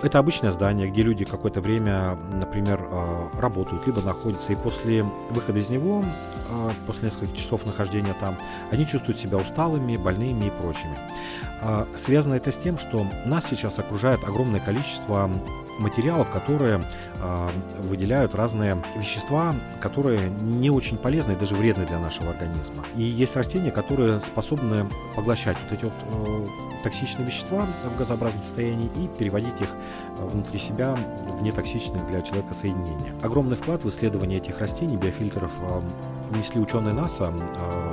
Это 0.04 0.20
обычное 0.20 0.52
здание, 0.52 0.90
где 0.90 1.02
люди 1.02 1.26
какое-то 1.26 1.62
время, 1.62 2.18
например, 2.34 2.80
а, 2.92 3.30
работают, 3.40 3.88
либо 3.88 4.02
находятся, 4.02 4.52
и 4.52 4.56
после 4.56 5.04
выхода 5.30 5.60
из 5.60 5.70
него, 5.70 6.04
а, 6.52 6.74
после 6.86 7.08
нескольких 7.08 7.38
часов 7.38 7.66
нахождения 7.66 8.14
там, 8.20 8.38
они 8.72 8.86
чувствуют 8.86 9.18
себя 9.18 9.38
усталыми, 9.38 9.96
больными 9.98 10.46
и 10.46 10.50
прочими. 10.50 10.98
А, 11.62 11.88
связано 11.96 12.34
это 12.34 12.52
с 12.52 12.58
тем, 12.58 12.78
что 12.78 13.06
нас 13.26 13.46
сейчас 13.46 13.80
окружает 13.80 14.24
огромное 14.26 14.60
количество 14.60 15.30
материалов, 15.80 16.30
которые 16.30 16.82
э, 17.22 17.50
выделяют 17.82 18.36
разные 18.36 18.77
вещества, 18.96 19.56
которые 19.82 20.30
не 20.30 20.70
очень 20.70 20.98
полезны 20.98 21.34
и 21.34 21.36
даже 21.36 21.56
вредны 21.56 21.86
для 21.86 22.00
нашего 22.00 22.32
организма. 22.32 22.86
И 22.96 23.03
есть 23.03 23.36
растения, 23.36 23.72
которые 23.72 24.22
способны 24.22 24.88
поглощать 25.15 25.58
вот 25.63 25.77
эти 25.77 25.86
вот 25.86 25.94
э, 25.94 26.46
токсичные 26.84 27.25
вещества 27.25 27.65
в 27.84 27.98
газообразном 27.98 28.44
состоянии 28.44 28.89
и 28.98 29.08
переводить 29.18 29.60
их 29.62 29.70
э, 30.20 30.25
внутри 30.25 30.60
себя 30.60 30.96
в 31.25 31.42
нетоксичные 31.42 32.03
для 32.06 32.22
человека 32.22 32.53
соединения. 32.53 33.13
Огромный 33.24 33.56
вклад 33.56 33.84
в 33.84 33.89
исследование 33.89 34.39
этих 34.39 34.60
растений, 34.60 34.98
биофильтров, 34.98 35.51
э, 35.62 35.82
внесли 36.30 36.60
ученые 36.60 36.94
НАСА, 36.94 37.34
э, 37.34 37.93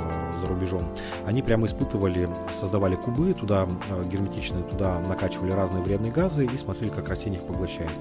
рубежом, 0.51 0.83
они 1.27 1.43
прямо 1.43 1.67
испытывали, 1.67 2.29
создавали 2.53 2.97
кубы, 2.97 3.33
туда 3.33 3.67
герметичные, 4.05 4.63
туда 4.63 5.01
накачивали 5.01 5.53
разные 5.53 5.83
вредные 5.83 6.13
газы 6.13 6.45
и 6.45 6.59
смотрели, 6.59 6.91
как 6.91 7.09
растения 7.09 7.39
их 7.39 7.45
поглощают. 7.45 7.93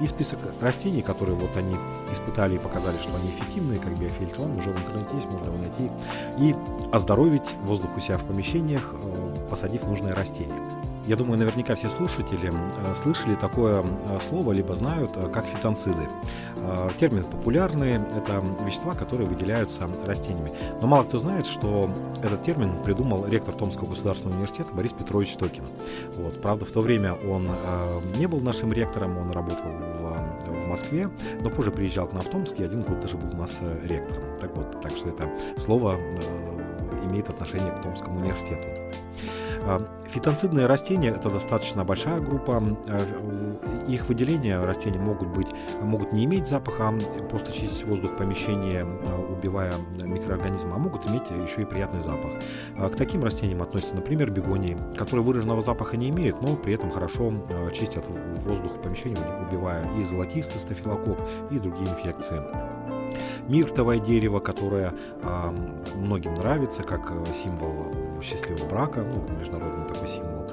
И 0.00 0.06
список 0.06 0.38
растений, 0.60 1.02
которые 1.02 1.36
вот 1.36 1.56
они 1.56 1.76
испытали 2.12 2.56
и 2.56 2.58
показали, 2.58 2.98
что 2.98 3.14
они 3.16 3.30
эффективные, 3.30 3.78
как 3.78 3.98
биофильтр, 3.98 4.40
он 4.40 4.56
уже 4.56 4.70
в 4.70 4.78
интернете 4.78 5.14
есть, 5.14 5.30
можно 5.30 5.46
его 5.46 5.58
найти. 5.58 5.90
И 6.38 6.54
оздоровить 6.92 7.54
воздух 7.62 7.90
у 7.96 8.00
себя 8.00 8.18
в 8.18 8.24
помещениях, 8.24 8.94
посадив 9.48 9.84
нужное 9.84 10.14
растение. 10.14 10.79
Я 11.10 11.16
думаю, 11.16 11.40
наверняка 11.40 11.74
все 11.74 11.88
слушатели 11.88 12.52
э, 12.52 12.94
слышали 12.94 13.34
такое 13.34 13.82
э, 13.82 14.18
слово, 14.28 14.52
либо 14.52 14.76
знают, 14.76 15.10
э, 15.16 15.28
как 15.28 15.44
фитонциды. 15.44 16.08
Термин 17.00 17.24
популярный, 17.24 17.94
это 17.94 18.44
вещества, 18.64 18.94
которые 18.94 19.26
выделяются 19.26 19.88
растениями. 20.04 20.52
Но 20.80 20.86
мало 20.86 21.02
кто 21.02 21.18
знает, 21.18 21.46
что 21.46 21.90
этот 22.22 22.44
термин 22.44 22.78
придумал 22.84 23.26
ректор 23.26 23.54
Томского 23.54 23.88
государственного 23.88 24.36
университета 24.36 24.72
Борис 24.72 24.92
Петрович 24.92 25.34
Токин. 25.34 25.64
Вот. 26.16 26.40
Правда, 26.40 26.66
в 26.66 26.70
то 26.70 26.80
время 26.80 27.14
он 27.14 27.48
не 28.18 28.26
был 28.26 28.40
нашим 28.40 28.72
ректором, 28.72 29.16
он 29.16 29.30
работал 29.30 29.64
в, 29.64 30.64
в 30.64 30.68
Москве, 30.68 31.08
но 31.40 31.50
позже 31.50 31.72
приезжал 31.72 32.06
к 32.06 32.12
нам 32.12 32.22
в 32.22 32.28
Томск 32.28 32.60
и 32.60 32.64
один 32.64 32.82
год 32.82 33.00
даже 33.00 33.16
был 33.16 33.30
у 33.32 33.36
нас 33.36 33.58
ректором. 33.82 34.22
Так 34.38 34.54
вот, 34.54 34.80
так 34.82 34.92
что 34.92 35.08
это 35.08 35.28
слово 35.58 35.96
имеет 37.06 37.30
отношение 37.30 37.72
к 37.72 37.82
Томскому 37.82 38.20
университету. 38.20 38.89
А, 39.62 39.86
фитонцидные 40.08 40.66
растения– 40.66 41.10
это 41.16 41.30
достаточно 41.30 41.84
большая 41.84 42.20
группа. 42.20 42.62
А, 42.88 43.86
их 43.88 44.08
выделения 44.08 44.62
растений 44.62 44.98
могут, 44.98 45.28
быть, 45.28 45.48
могут 45.82 46.12
не 46.12 46.24
иметь 46.24 46.48
запаха, 46.48 46.92
просто 47.30 47.52
чистить 47.52 47.84
воздух 47.84 48.16
помещения, 48.16 48.84
а, 48.84 49.32
убивая 49.32 49.72
микроорганизмы, 50.02 50.74
а 50.74 50.78
могут 50.78 51.06
иметь 51.08 51.22
еще 51.30 51.62
и 51.62 51.64
приятный 51.64 52.00
запах. 52.00 52.30
К 52.76 52.96
таким 52.96 53.24
растениям 53.24 53.62
относятся, 53.62 53.96
например, 53.96 54.30
бегонии, 54.30 54.76
которые 54.96 55.24
выраженного 55.24 55.62
запаха 55.62 55.96
не 55.96 56.10
имеют, 56.10 56.40
но 56.42 56.56
при 56.56 56.74
этом 56.74 56.90
хорошо 56.90 57.32
чистят 57.72 58.04
воздух 58.44 58.80
помещения, 58.82 59.18
убивая 59.46 59.84
и 59.98 60.04
золотистый 60.04 60.60
стафилококк, 60.60 61.20
и 61.50 61.58
другие 61.58 61.88
инфекции 61.88 62.40
миртовое 63.48 63.98
дерево, 63.98 64.40
которое 64.40 64.94
многим 65.96 66.34
нравится 66.34 66.82
как 66.82 67.10
э, 67.10 67.24
символ 67.32 67.86
счастливого 68.22 68.68
брака, 68.68 69.02
ну, 69.02 69.38
международный 69.38 69.86
такой 69.86 70.08
символ, 70.08 70.46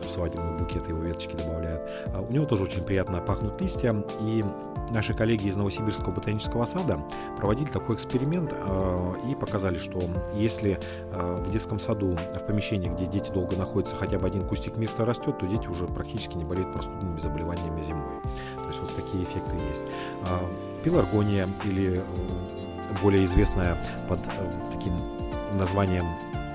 в 0.00 0.04
свадебный 0.04 0.58
букет 0.58 0.88
его 0.88 1.00
веточки 1.02 1.34
добавляют. 1.34 1.82
А 2.14 2.20
у 2.20 2.32
него 2.32 2.46
тоже 2.46 2.64
очень 2.64 2.82
приятно 2.82 3.20
пахнут 3.20 3.60
листья, 3.60 3.94
и 4.20 4.44
наши 4.90 5.14
коллеги 5.14 5.48
из 5.48 5.56
Новосибирского 5.56 6.12
ботанического 6.12 6.64
сада 6.66 7.00
проводили 7.38 7.68
такой 7.68 7.96
эксперимент 7.96 8.52
э, 8.52 9.14
и 9.30 9.34
показали, 9.34 9.78
что 9.78 10.00
если 10.34 10.78
э, 11.10 11.42
в 11.44 11.50
детском 11.50 11.78
саду, 11.78 12.10
в 12.12 12.46
помещении, 12.46 12.88
где 12.88 13.06
дети 13.06 13.30
долго 13.32 13.56
находятся, 13.56 13.96
хотя 13.96 14.18
бы 14.18 14.26
один 14.26 14.46
кустик 14.46 14.76
мирта 14.76 15.04
растет, 15.04 15.38
то 15.38 15.46
дети 15.46 15.66
уже 15.66 15.86
практически 15.86 16.36
не 16.36 16.44
болеют 16.44 16.72
простудными 16.72 17.18
заболеваниями 17.18 17.80
зимой. 17.82 18.20
То 18.56 18.66
есть 18.68 18.80
вот 18.80 18.94
такие 18.94 19.24
эффекты 19.24 19.56
есть. 19.56 19.84
Пеларгония 20.84 21.48
или 21.64 21.98
э, 21.98 22.02
более 23.02 23.24
известная 23.24 23.76
под 24.06 24.20
э, 24.20 24.30
таким 24.70 24.92
названием 25.54 26.04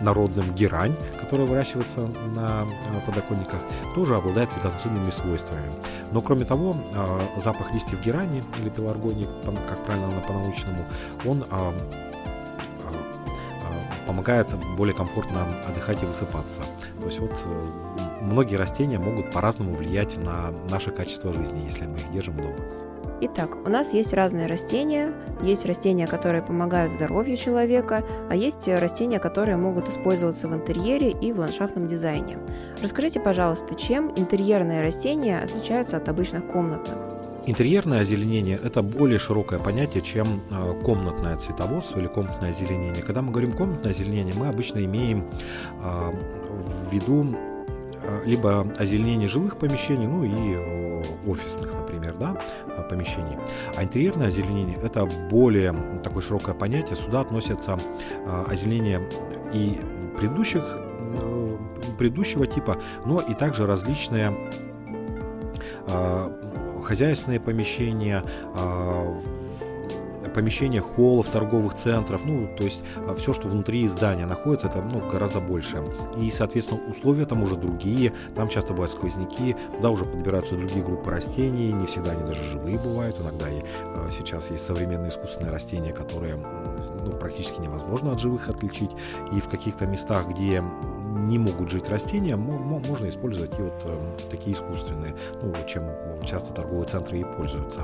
народным 0.01 0.53
герань, 0.53 0.95
которая 1.19 1.47
выращивается 1.47 2.01
на 2.35 2.65
э, 2.65 3.05
подоконниках, 3.05 3.59
тоже 3.95 4.15
обладает 4.15 4.49
фитонцидными 4.51 5.09
свойствами. 5.09 5.71
Но 6.11 6.21
кроме 6.21 6.45
того, 6.45 6.75
запах 7.37 7.73
листьев 7.73 8.01
герани 8.01 8.43
или 8.59 8.69
пеларгонии, 8.69 9.27
как 9.67 9.83
правильно 9.85 10.07
она 10.07 10.21
по-научному, 10.21 10.85
он 11.25 11.45
помогает 14.07 14.47
более 14.75 14.95
комфортно 14.95 15.47
отдыхать 15.67 16.01
и 16.01 16.07
высыпаться. 16.07 16.61
То 16.99 17.05
есть 17.05 17.19
вот 17.19 17.47
многие 18.21 18.55
растения 18.55 18.97
могут 18.97 19.31
по-разному 19.31 19.75
влиять 19.75 20.17
на 20.17 20.51
наше 20.67 20.89
качество 20.89 21.31
жизни, 21.31 21.63
если 21.65 21.85
мы 21.85 21.97
их 21.97 22.11
держим 22.11 22.37
дома. 22.37 22.88
Итак, 23.21 23.57
у 23.65 23.69
нас 23.69 23.93
есть 23.93 24.13
разные 24.13 24.47
растения. 24.47 25.13
Есть 25.41 25.65
растения, 25.65 26.07
которые 26.07 26.41
помогают 26.41 26.93
здоровью 26.93 27.35
человека, 27.35 28.05
а 28.29 28.35
есть 28.35 28.67
растения, 28.69 29.19
которые 29.19 29.57
могут 29.57 29.89
использоваться 29.89 30.47
в 30.47 30.55
интерьере 30.55 31.11
и 31.11 31.33
в 31.33 31.39
ландшафтном 31.39 31.87
дизайне. 31.87 32.37
Расскажите, 32.81 33.19
пожалуйста, 33.19 33.75
чем 33.75 34.13
интерьерные 34.15 34.81
растения 34.81 35.39
отличаются 35.39 35.97
от 35.97 36.07
обычных 36.07 36.47
комнатных? 36.47 36.95
Интерьерное 37.45 38.01
озеленение– 38.01 38.59
это 38.63 38.81
более 38.81 39.19
широкое 39.19 39.59
понятие, 39.59 40.01
чем 40.03 40.41
э, 40.49 40.81
комнатное 40.83 41.35
цветоводство 41.35 41.99
или 41.99 42.07
комнатное 42.07 42.51
озеленение. 42.51 43.01
Когда 43.01 43.21
мы 43.21 43.31
говорим 43.31 43.51
комнатное 43.51 43.91
озеленение, 43.91 44.35
мы 44.35 44.47
обычно 44.47 44.83
имеем 44.85 45.25
а, 45.81 46.11
в 46.11 46.93
виду 46.93 47.25
э, 47.25 47.48
либо 48.25 48.61
озеленение 48.77 49.27
жилых 49.27 49.57
помещений, 49.57 50.07
ну 50.07 50.23
и 50.23 51.29
офисных, 51.29 51.73
например, 51.73 52.15
да, 52.17 52.41
помещений. 52.89 53.37
А 53.75 53.83
интерьерное 53.83 54.27
озеленение– 54.27 54.77
это 54.83 55.05
более 55.05 55.73
такое 56.03 56.21
широкое 56.21 56.55
понятие. 56.55 56.95
Сюда 56.95 57.21
относятся 57.21 57.79
озеленение 58.47 59.07
и 59.53 59.79
предыдущих, 60.17 60.63
э, 60.65 61.57
предыдущего 61.97 62.45
типа, 62.47 62.79
но 63.05 63.21
и 63.21 63.33
также 63.33 63.65
различные 63.65 64.33
хозяйственные 66.83 67.39
помещения, 67.39 68.23
помещения 70.29 70.81
холлов, 70.81 71.27
торговых 71.27 71.75
центров, 71.75 72.25
ну, 72.25 72.49
то 72.57 72.63
есть 72.63 72.83
а, 73.07 73.15
все, 73.15 73.33
что 73.33 73.47
внутри 73.47 73.87
здания 73.87 74.25
находится, 74.25 74.67
это 74.67 74.81
ну, 74.81 75.09
гораздо 75.09 75.39
больше. 75.39 75.83
И, 76.17 76.31
соответственно, 76.31 76.81
условия 76.89 77.25
там 77.25 77.43
уже 77.43 77.55
другие, 77.55 78.13
там 78.35 78.49
часто 78.49 78.73
бывают 78.73 78.91
сквозняки, 78.91 79.55
туда 79.75 79.89
уже 79.89 80.05
подбираются 80.05 80.55
другие 80.55 80.83
группы 80.83 81.09
растений, 81.09 81.71
не 81.71 81.85
всегда 81.85 82.11
они 82.11 82.23
даже 82.23 82.43
живые 82.43 82.77
бывают, 82.77 83.19
иногда 83.19 83.49
и 83.49 83.61
а, 83.83 84.09
сейчас 84.11 84.49
есть 84.51 84.65
современные 84.65 85.09
искусственные 85.09 85.51
растения, 85.51 85.91
которые 85.91 86.35
ну, 86.35 87.11
практически 87.11 87.61
невозможно 87.61 88.11
от 88.11 88.19
живых 88.19 88.49
отличить, 88.49 88.91
и 89.31 89.39
в 89.39 89.47
каких-то 89.47 89.85
местах, 89.85 90.27
где 90.29 90.63
не 91.29 91.37
могут 91.37 91.69
жить 91.69 91.89
растения, 91.89 92.35
можно 92.35 93.09
использовать 93.09 93.57
и 93.59 93.61
вот 93.61 93.81
э, 93.85 93.97
такие 94.31 94.55
искусственные, 94.55 95.15
ну, 95.41 95.53
чем 95.67 95.83
часто 96.25 96.53
торговые 96.53 96.87
центры 96.87 97.19
и 97.19 97.23
пользуются. 97.23 97.81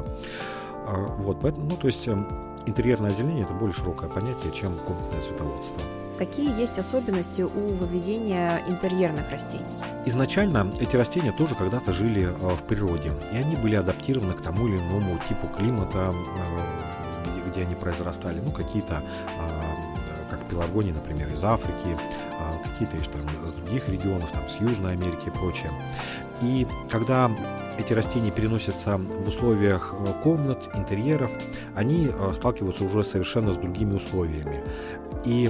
А, 0.88 1.15
вот, 1.20 1.39
поэтому, 1.42 1.68
ну, 1.68 1.75
то 1.75 1.88
есть 1.88 2.08
эм, 2.08 2.27
интерьерное 2.65 3.12
озеленение– 3.12 3.44
это 3.46 3.54
более 3.54 3.74
широкое 3.74 4.10
понятие, 4.10 4.54
чем 4.54 4.77
комнатное 4.77 5.22
цветоводство. 5.22 5.82
Какие 6.18 6.58
есть 6.58 6.80
особенности 6.80 7.42
у 7.42 7.68
выведения 7.74 8.63
интерьерных 8.68 9.30
растений? 9.32 9.65
Изначально 10.06 10.72
эти 10.80 10.96
растения 10.96 11.34
тоже 11.34 11.56
когда-то 11.56 11.92
жили 11.92 12.24
э, 12.24 12.56
в 12.56 12.63
природе, 12.63 13.12
и 13.34 13.36
они 13.36 13.56
были 13.58 13.75
адаптированы 13.75 14.34
к 14.34 14.42
тому 14.42 14.68
или 14.68 14.77
иному 14.77 15.20
типу 15.27 15.48
климата, 15.48 16.13
э, 16.13 17.50
где 17.56 17.62
они 17.63 17.75
произрастали. 17.75 18.39
Ну, 18.39 18.51
какие-то, 18.51 19.01
а, 19.39 19.50
как 20.30 20.46
пеларгонии, 20.50 20.92
например, 20.92 21.32
из 21.32 21.44
Африки, 21.44 21.98
а, 22.39 22.54
какие-то 22.63 22.98
там, 23.10 23.22
из 23.46 23.51
других 23.54 23.88
регионов, 23.88 24.30
там, 24.32 24.44
с 24.50 24.60
Южной 24.62 24.94
Америки 24.94 25.27
и 25.27 25.32
прочее. 25.32 25.72
И 26.42 26.68
когда 26.89 27.32
эти 27.77 27.94
растения 27.94 28.32
переносятся 28.32 28.98
в 28.98 29.27
условиях 29.27 29.94
э, 29.98 30.13
комнат, 30.24 30.70
интерьеров, 30.75 31.32
они 31.74 32.10
э, 32.12 32.34
сталкиваются 32.34 32.84
уже 32.86 33.03
совершенно 33.03 33.53
с 33.53 33.58
другими 33.58 33.96
условиями. 33.96 34.63
И 35.25 35.50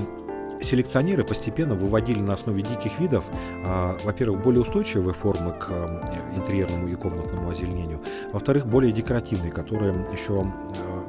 селекционеры 0.61 1.23
постепенно 1.23 1.75
выводили 1.75 2.19
на 2.19 2.33
основе 2.33 2.63
диких 2.63 2.99
видов, 2.99 3.25
а, 3.65 3.97
во-первых, 4.03 4.41
более 4.41 4.61
устойчивые 4.61 5.13
формы 5.13 5.51
к 5.51 5.67
э, 5.69 6.01
интерьерному 6.37 6.87
и 6.87 6.95
комнатному 6.95 7.49
озеленению, 7.49 8.01
во-вторых, 8.31 8.65
более 8.65 8.91
декоративные, 8.91 9.51
которые 9.51 9.93
еще 10.11 10.51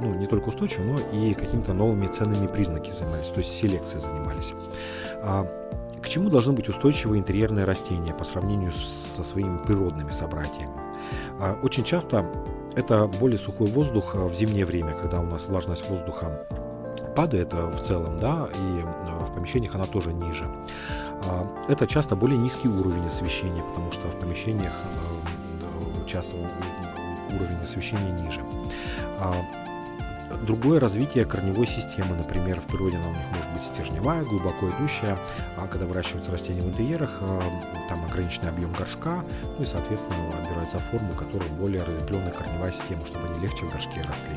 ну, 0.00 0.14
не 0.14 0.26
только 0.26 0.48
устойчивы, 0.48 0.84
но 0.84 0.98
и 1.12 1.32
какими-то 1.32 1.72
новыми 1.72 2.06
ценными 2.08 2.46
признаками 2.46 2.92
занимались, 2.92 3.28
то 3.28 3.38
есть 3.38 3.52
селекцией 3.52 4.00
занимались. 4.00 4.52
А, 5.22 5.46
к 6.02 6.08
чему 6.08 6.28
должны 6.28 6.52
быть 6.52 6.68
устойчивые 6.68 7.20
интерьерные 7.20 7.64
растения 7.64 8.12
по 8.12 8.24
сравнению 8.24 8.72
со 8.72 9.24
своими 9.24 9.58
природными 9.58 10.10
собратьями? 10.10 10.85
А, 11.38 11.58
очень 11.62 11.84
часто 11.84 12.24
это 12.74 13.06
более 13.06 13.38
сухой 13.38 13.68
воздух 13.68 14.14
а, 14.14 14.26
в 14.26 14.34
зимнее 14.34 14.64
время, 14.64 14.92
когда 14.94 15.20
у 15.20 15.26
нас 15.26 15.46
влажность 15.46 15.88
воздуха 15.88 16.46
падает 17.14 17.52
а, 17.52 17.70
в 17.70 17.80
целом, 17.80 18.16
да, 18.16 18.48
и 18.52 18.82
в 19.24 19.34
помещениях 19.34 19.74
она 19.74 19.86
тоже 19.86 20.12
ниже. 20.12 20.46
Это 21.68 21.86
часто 21.86 22.14
более 22.14 22.38
низкий 22.38 22.68
уровень 22.68 23.06
освещения, 23.06 23.62
потому 23.74 23.90
что 23.90 24.08
в 24.08 24.20
помещениях 24.20 24.72
часто 26.06 26.36
уровень 26.36 27.58
освещения 27.64 28.12
ниже. 28.22 28.40
Другое 30.46 30.80
развитие 30.80 31.24
корневой 31.24 31.66
системы. 31.66 32.16
Например, 32.16 32.60
в 32.60 32.64
природе 32.64 32.96
она 32.96 33.08
у 33.08 33.10
них 33.10 33.30
может 33.30 33.52
быть 33.52 33.62
стержневая, 33.62 34.24
глубоко 34.24 34.70
идущая, 34.70 35.18
а 35.56 35.66
когда 35.66 35.86
выращиваются 35.86 36.32
растения 36.32 36.62
в 36.62 36.68
интерьерах, 36.68 37.18
э, 37.20 37.40
там 37.88 38.04
ограниченный 38.04 38.50
объем 38.50 38.72
горшка, 38.72 39.24
ну 39.58 39.62
и, 39.62 39.66
соответственно, 39.66 40.16
отбирается 40.38 40.78
форму, 40.78 41.12
которая 41.12 41.48
более 41.50 41.82
разветвленная 41.82 42.32
корневая 42.32 42.72
система, 42.72 43.04
чтобы 43.06 43.28
они 43.28 43.40
легче 43.40 43.66
в 43.66 43.72
горшке 43.72 44.02
росли. 44.08 44.36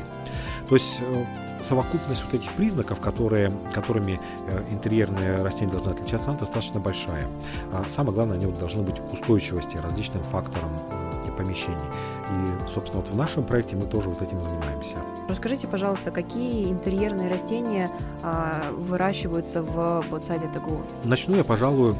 То 0.68 0.74
есть 0.74 0.98
э, 1.00 1.24
совокупность 1.62 2.24
вот 2.24 2.34
этих 2.34 2.52
признаков, 2.52 3.00
которые, 3.00 3.52
которыми 3.72 4.20
э, 4.48 4.64
интерьерные 4.70 5.42
растения 5.42 5.72
должны 5.72 5.90
отличаться, 5.90 6.30
она 6.30 6.38
достаточно 6.38 6.80
большая. 6.80 7.26
А 7.72 7.84
самое 7.88 8.14
главное, 8.14 8.36
они 8.36 8.46
вот 8.46 8.58
должны 8.58 8.82
быть 8.82 8.98
к 8.98 9.12
устойчивости 9.12 9.76
различным 9.76 10.22
факторам 10.24 10.70
помещений. 11.40 11.78
И, 12.28 12.68
собственно, 12.68 13.00
вот 13.00 13.10
в 13.10 13.16
нашем 13.16 13.44
проекте 13.44 13.76
мы 13.76 13.86
тоже 13.86 14.08
вот 14.08 14.22
этим 14.22 14.42
занимаемся. 14.42 14.96
Расскажите, 15.28 15.66
пожалуйста, 15.66 16.10
какие 16.10 16.70
интерьерные 16.70 17.30
растения 17.30 17.90
а, 18.22 18.70
выращиваются 18.72 19.62
в 19.62 20.04
ботсаде 20.10 20.48
Тагу? 20.52 20.82
Начну 21.04 21.36
я, 21.36 21.44
пожалуй, 21.44 21.94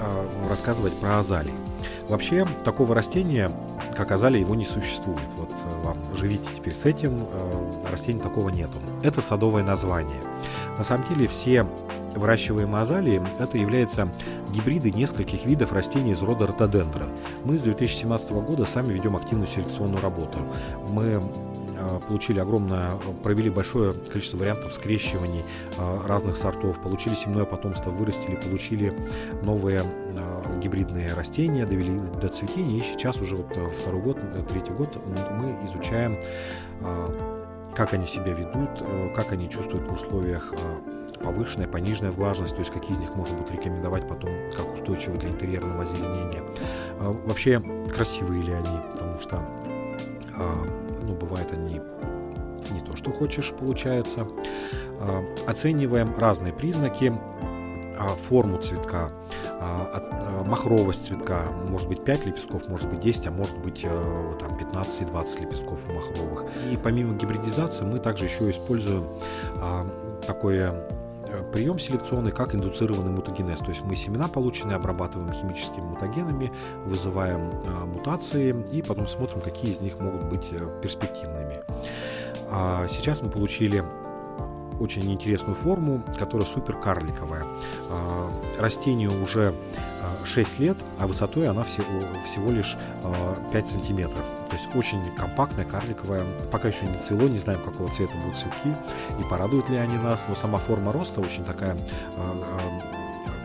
а, 0.00 0.48
рассказывать 0.48 0.94
про 0.94 1.18
азалии. 1.18 1.54
Вообще, 2.08 2.46
такого 2.64 2.94
растения, 2.94 3.50
как 3.96 4.12
азалия, 4.12 4.40
его 4.40 4.54
не 4.54 4.64
существует. 4.64 5.28
Вот 5.36 5.50
э, 5.50 5.82
вам 5.82 5.98
живите 6.14 6.48
теперь 6.54 6.74
с 6.74 6.84
этим, 6.84 7.18
э, 7.18 7.90
растения 7.90 8.20
такого 8.20 8.50
нету. 8.50 8.78
Это 9.02 9.20
садовое 9.20 9.64
название. 9.64 10.20
На 10.78 10.84
самом 10.84 11.04
деле 11.08 11.26
все 11.26 11.66
выращиваемые 12.16 12.82
азалии– 12.82 13.22
это 13.38 13.58
являются 13.58 14.08
гибриды 14.50 14.90
нескольких 14.90 15.44
видов 15.44 15.72
растений 15.72 16.12
из 16.12 16.22
рода 16.22 16.46
ротодендра. 16.46 17.06
Мы 17.44 17.58
с 17.58 17.62
2017 17.62 18.30
года 18.32 18.64
сами 18.64 18.92
ведем 18.92 19.16
активную 19.16 19.48
селекционную 19.48 20.02
работу. 20.02 20.38
Мы 20.88 21.20
э, 21.78 22.00
получили 22.08 22.38
огромное, 22.38 22.92
провели 23.22 23.50
большое 23.50 23.92
количество 23.92 24.38
вариантов 24.38 24.72
скрещиваний 24.72 25.44
э, 25.76 25.98
разных 26.06 26.36
сортов, 26.36 26.80
получили 26.80 27.14
семенное 27.14 27.44
потомство, 27.44 27.90
вырастили, 27.90 28.36
получили 28.36 28.92
новые 29.42 29.82
э, 29.82 30.60
гибридные 30.62 31.12
растения, 31.14 31.66
довели 31.66 31.98
до 32.20 32.28
цветения, 32.28 32.80
и 32.80 32.82
сейчас 32.82 33.20
уже 33.20 33.36
вот 33.36 33.56
второй 33.80 34.02
год, 34.02 34.18
третий 34.48 34.72
год 34.72 34.96
мы 35.06 35.56
изучаем, 35.66 36.18
как 37.76 37.92
они 37.92 38.06
себя 38.06 38.32
ведут, 38.32 38.82
как 39.14 39.32
они 39.32 39.50
чувствуют 39.50 39.88
в 39.90 39.94
условиях 39.94 40.52
повышенная, 41.22 41.66
пониженная 41.66 42.12
влажность, 42.12 42.54
то 42.54 42.60
есть 42.60 42.72
какие 42.72 42.96
из 42.96 43.00
них 43.00 43.14
можно 43.14 43.36
будет 43.36 43.50
рекомендовать 43.50 44.06
потом 44.08 44.30
как 44.56 44.74
устойчивые 44.74 45.18
для 45.18 45.30
интерьерного 45.30 45.82
озеленения. 45.82 46.42
А, 47.00 47.10
вообще, 47.10 47.62
красивые 47.94 48.42
ли 48.42 48.52
они, 48.52 48.78
потому 48.92 49.18
что, 49.20 49.36
а, 50.36 50.66
ну, 51.02 51.14
бывает 51.14 51.50
они 51.52 51.80
не 52.70 52.80
то, 52.80 52.96
что 52.96 53.10
хочешь, 53.10 53.52
получается. 53.58 54.26
А, 55.00 55.24
оцениваем 55.46 56.14
разные 56.16 56.52
признаки, 56.52 57.12
форму 57.96 58.58
цветка, 58.58 59.10
махровость 60.44 61.06
цветка, 61.06 61.42
может 61.68 61.88
быть 61.88 62.04
5 62.04 62.26
лепестков, 62.26 62.68
может 62.68 62.88
быть 62.88 63.00
10, 63.00 63.26
а 63.26 63.30
может 63.30 63.56
быть 63.58 63.82
э, 63.84 64.34
там 64.38 64.56
15-20 64.56 65.40
лепестков 65.42 65.86
у 65.88 65.92
махровых. 65.92 66.44
И 66.72 66.76
помимо 66.76 67.14
гибридизации 67.14 67.84
мы 67.84 67.98
также 67.98 68.24
еще 68.26 68.50
используем 68.50 69.04
такое 70.26 70.74
Э, 71.28 71.42
прием 71.52 71.78
селекционный 71.78 72.30
как 72.30 72.54
индуцированный 72.54 73.10
мутагенез. 73.10 73.58
То 73.58 73.68
есть 73.68 73.82
мы 73.82 73.96
семена 73.96 74.28
полученные 74.28 74.76
обрабатываем 74.76 75.32
химическими 75.32 75.84
мутагенами, 75.84 76.52
вызываем 76.84 77.50
э, 77.50 77.84
мутации 77.84 78.54
и 78.72 78.82
потом 78.82 79.08
смотрим, 79.08 79.40
какие 79.40 79.72
из 79.72 79.80
них 79.80 79.98
могут 79.98 80.24
быть 80.24 80.48
перспективными. 80.82 81.62
А 82.50 82.86
сейчас 82.88 83.22
мы 83.22 83.30
получили 83.30 83.82
очень 84.80 85.10
интересную 85.12 85.54
форму, 85.54 86.02
которая 86.18 86.46
супер 86.46 86.76
карликовая. 86.76 87.44
А, 87.90 88.30
растению 88.58 89.22
уже 89.22 89.52
6 90.24 90.58
лет, 90.58 90.76
а 90.98 91.06
высотой 91.06 91.48
она 91.48 91.62
всего, 91.64 91.86
всего 92.26 92.50
лишь 92.50 92.76
5 93.52 93.68
сантиметров. 93.68 94.24
То 94.48 94.56
есть 94.56 94.68
очень 94.76 95.02
компактная, 95.16 95.64
карликовая. 95.64 96.22
Пока 96.50 96.68
еще 96.68 96.86
не 96.86 96.96
цвело, 96.98 97.28
не 97.28 97.38
знаем, 97.38 97.60
какого 97.64 97.90
цвета 97.90 98.12
будут 98.22 98.36
цветки 98.36 98.74
и 99.20 99.24
порадуют 99.28 99.68
ли 99.68 99.76
они 99.76 99.96
нас. 99.96 100.24
Но 100.28 100.34
сама 100.34 100.58
форма 100.58 100.92
роста 100.92 101.20
очень 101.20 101.44
такая 101.44 101.76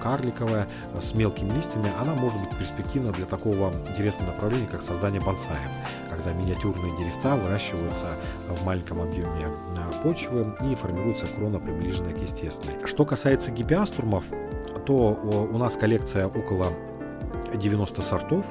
карликовая, 0.01 0.67
с 0.99 1.13
мелкими 1.13 1.51
листьями, 1.53 1.91
она 1.99 2.13
может 2.13 2.39
быть 2.39 2.57
перспективна 2.57 3.11
для 3.11 3.25
такого 3.25 3.71
интересного 3.89 4.31
направления, 4.31 4.67
как 4.67 4.81
создание 4.81 5.21
бонсаев, 5.21 5.69
когда 6.09 6.33
миниатюрные 6.33 6.97
деревца 6.97 7.35
выращиваются 7.35 8.07
в 8.49 8.65
маленьком 8.65 9.01
объеме 9.01 9.47
почвы 10.03 10.55
и 10.69 10.75
формируется 10.75 11.27
крона, 11.27 11.59
приближенная 11.59 12.13
к 12.13 12.17
естественной. 12.17 12.75
Что 12.85 13.05
касается 13.05 13.51
гипиаструмов, 13.51 14.25
то 14.85 15.13
у 15.51 15.57
нас 15.57 15.75
коллекция 15.75 16.27
около 16.27 16.67
90 17.57 18.01
сортов, 18.01 18.45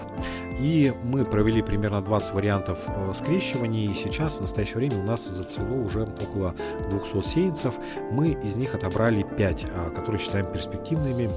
и 0.58 0.92
мы 1.02 1.24
провели 1.24 1.62
примерно 1.62 2.02
20 2.02 2.34
вариантов 2.34 2.78
э, 2.88 3.12
скрещиваний, 3.14 3.86
и 3.86 3.94
сейчас 3.94 4.38
в 4.38 4.40
настоящее 4.42 4.76
время 4.76 4.98
у 4.98 5.02
нас 5.02 5.26
зацвело 5.26 5.74
уже 5.74 6.02
около 6.02 6.54
200 6.90 7.22
сеянцев. 7.26 7.74
Мы 8.10 8.30
из 8.30 8.56
них 8.56 8.74
отобрали 8.74 9.22
5, 9.22 9.64
э, 9.64 9.90
которые 9.94 10.20
считаем 10.20 10.46
перспективными. 10.46 11.30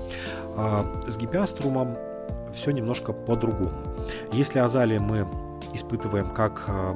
А, 0.55 0.85
с 1.07 1.17
гипиаструмом 1.17 1.95
все 2.53 2.71
немножко 2.71 3.13
по-другому. 3.13 3.71
Если 4.31 4.59
азалии 4.59 4.97
мы 4.97 5.25
испытываем 5.73 6.29
как 6.31 6.65
э, 6.67 6.93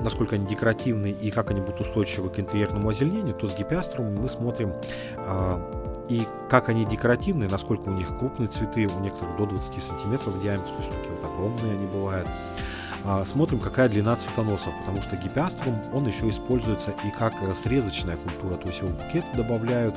насколько 0.00 0.36
они 0.36 0.46
декоративны 0.46 1.10
и 1.10 1.30
как 1.30 1.50
они 1.50 1.60
будут 1.60 1.82
устойчивы 1.82 2.30
к 2.30 2.38
интерьерному 2.38 2.88
озеленению, 2.88 3.34
то 3.34 3.46
с 3.46 3.56
гипиаструмом 3.56 4.16
мы 4.22 4.28
смотрим 4.28 4.72
и 6.08 6.26
как 6.48 6.68
они 6.68 6.84
декоративные, 6.84 7.48
насколько 7.48 7.88
у 7.88 7.92
них 7.92 8.08
крупные 8.18 8.48
цветы, 8.48 8.86
у 8.86 9.00
некоторых 9.00 9.36
до 9.36 9.46
20 9.46 9.82
сантиметров 9.82 10.34
в 10.34 10.42
диаметре, 10.42 10.72
то 10.72 10.82
есть 10.82 10.90
такие 10.90 11.14
вот 11.14 11.30
огромные 11.30 11.72
они 11.72 11.86
бывают. 11.86 12.28
А, 13.04 13.24
смотрим, 13.24 13.58
какая 13.58 13.88
длина 13.88 14.14
цветоносов, 14.14 14.72
потому 14.80 15.02
что 15.02 15.16
гипиаструм, 15.16 15.76
он 15.92 16.06
еще 16.06 16.28
используется 16.28 16.92
и 17.04 17.10
как 17.10 17.34
срезочная 17.56 18.16
культура, 18.16 18.54
то 18.54 18.68
есть 18.68 18.80
его 18.80 18.90
букет 18.90 19.24
добавляют, 19.34 19.94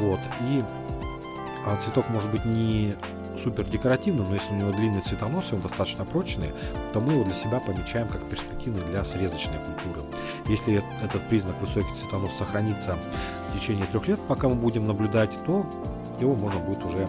вот, 0.00 0.18
и 0.50 0.64
а, 1.64 1.76
цветок 1.76 2.08
может 2.10 2.30
быть 2.30 2.44
не 2.44 2.94
супер 3.38 3.64
декоративным, 3.64 4.28
но 4.28 4.34
если 4.34 4.52
у 4.52 4.56
него 4.56 4.72
длинный 4.72 5.00
цветонос, 5.00 5.52
и 5.52 5.54
он 5.54 5.60
достаточно 5.60 6.04
прочный, 6.04 6.52
то 6.92 7.00
мы 7.00 7.12
его 7.12 7.24
для 7.24 7.34
себя 7.34 7.60
помечаем 7.60 8.08
как 8.08 8.22
перспективный 8.28 8.84
для 8.86 9.04
срезочной 9.04 9.58
культуры. 9.58 10.00
Если 10.46 10.82
этот 11.02 11.22
признак 11.28 11.60
высокий 11.60 11.94
цветонос 12.00 12.32
сохранится 12.36 12.96
в 13.52 13.58
течение 13.58 13.86
трех 13.86 14.06
лет, 14.08 14.20
пока 14.28 14.48
мы 14.48 14.54
будем 14.54 14.86
наблюдать, 14.86 15.30
то 15.46 15.66
его 16.20 16.34
можно 16.34 16.60
будет 16.60 16.84
уже 16.84 17.08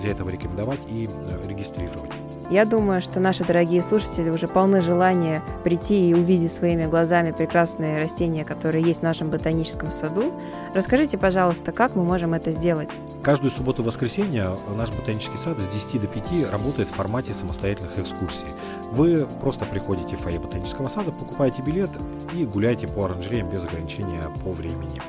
для 0.00 0.12
этого 0.12 0.30
рекомендовать 0.30 0.80
и 0.88 1.08
э, 1.08 1.48
регистрировать. 1.48 2.12
Я 2.50 2.64
думаю, 2.64 3.02
что 3.02 3.20
наши 3.20 3.44
дорогие 3.44 3.82
слушатели 3.82 4.30
уже 4.30 4.48
полны 4.48 4.80
желания 4.80 5.42
прийти 5.64 6.08
и 6.08 6.14
увидеть 6.14 6.50
своими 6.50 6.86
глазами 6.86 7.30
прекрасные 7.30 8.00
растения, 8.00 8.42
которые 8.42 8.82
есть 8.82 9.00
в 9.00 9.02
нашем 9.02 9.28
ботаническом 9.28 9.90
саду. 9.90 10.32
Расскажите, 10.74 11.18
пожалуйста, 11.18 11.72
как 11.72 11.94
мы 11.94 12.04
можем 12.04 12.32
это 12.32 12.50
сделать? 12.50 12.88
Каждую 13.22 13.50
субботу 13.50 13.82
и 13.82 13.84
воскресенье 13.84 14.52
наш 14.74 14.90
ботанический 14.90 15.36
сад 15.36 15.58
с 15.58 15.68
10 15.68 16.00
до 16.00 16.06
5 16.06 16.50
работает 16.50 16.88
в 16.88 16.94
формате 16.94 17.34
самостоятельных 17.34 17.98
экскурсий. 17.98 18.48
Вы 18.92 19.26
просто 19.42 19.66
приходите 19.66 20.16
в 20.16 20.20
фойе 20.20 20.38
ботанического 20.38 20.88
сада, 20.88 21.12
покупаете 21.12 21.60
билет 21.60 21.90
и 22.34 22.46
гуляете 22.46 22.88
по 22.88 23.04
оранжереям 23.04 23.50
без 23.50 23.62
ограничения 23.64 24.22
по 24.42 24.52
времени. 24.52 25.02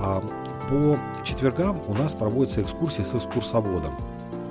А 0.00 0.22
по 0.70 0.98
четвергам 1.22 1.82
у 1.86 1.92
нас 1.92 2.14
проводятся 2.14 2.62
экскурсии 2.62 3.02
с 3.02 3.14
экскурсоводом. 3.14 3.92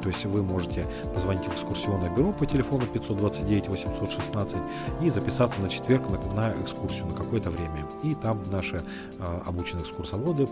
То 0.01 0.09
есть 0.09 0.25
вы 0.25 0.43
можете 0.43 0.85
позвонить 1.13 1.45
в 1.45 1.53
экскурсионное 1.53 2.09
бюро 2.09 2.31
по 2.31 2.45
телефону 2.45 2.85
529 2.85 3.67
816 3.69 4.57
и 5.01 5.09
записаться 5.09 5.61
на 5.61 5.69
четверг 5.69 6.09
на, 6.09 6.19
на 6.33 6.61
экскурсию 6.61 7.07
на 7.07 7.15
какое-то 7.15 7.49
время. 7.49 7.85
И 8.03 8.15
там 8.15 8.43
наши 8.51 8.83
э, 9.19 9.41
обученные 9.45 9.83
экскурсоводы 9.83 10.47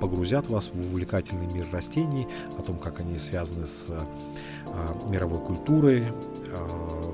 погрузят 0.00 0.48
вас 0.48 0.70
в 0.72 0.78
увлекательный 0.78 1.46
мир 1.46 1.66
растений, 1.72 2.26
о 2.58 2.62
том, 2.62 2.76
как 2.76 3.00
они 3.00 3.18
связаны 3.18 3.66
с 3.66 3.86
э, 3.88 4.00
мировой 5.08 5.40
культурой, 5.40 6.04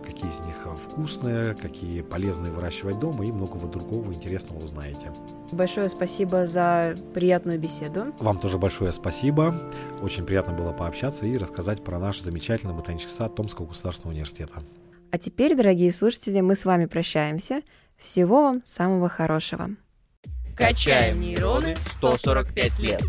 какие 0.05 0.31
из 0.31 0.39
них 0.41 0.57
вкусные, 0.83 1.55
какие 1.55 2.03
полезные 2.03 2.53
выращивать 2.53 2.99
дома 2.99 3.25
и 3.25 3.33
многого 3.33 3.67
другого 3.67 4.13
интересного 4.13 4.65
узнаете. 4.65 5.13
Большое 5.53 5.89
спасибо 5.89 6.47
за 6.47 6.97
приятную 7.15 7.59
беседу. 7.59 8.15
Вам 8.19 8.39
тоже 8.39 8.59
большое 8.59 8.93
спасибо. 8.93 9.71
Очень 10.03 10.25
приятно 10.25 10.53
было 10.53 10.73
пообщаться 10.73 11.27
и 11.27 11.37
рассказать 11.37 11.83
про 11.83 11.99
наш 11.99 12.21
замечательный 12.21 12.75
ботанический 12.75 13.13
сад 13.13 13.35
Томского 13.35 13.67
государственного 13.67 14.15
университета. 14.15 14.63
А 15.11 15.19
теперь, 15.19 15.57
дорогие 15.57 15.91
слушатели, 15.91 16.41
мы 16.41 16.55
с 16.55 16.65
вами 16.65 16.87
прощаемся. 16.87 17.63
Всего 17.97 18.43
вам 18.43 18.63
самого 18.65 19.09
хорошего. 19.09 19.71
Качаем 20.55 21.21
нейроны 21.21 21.77
145 21.93 22.81
лет. 22.81 23.03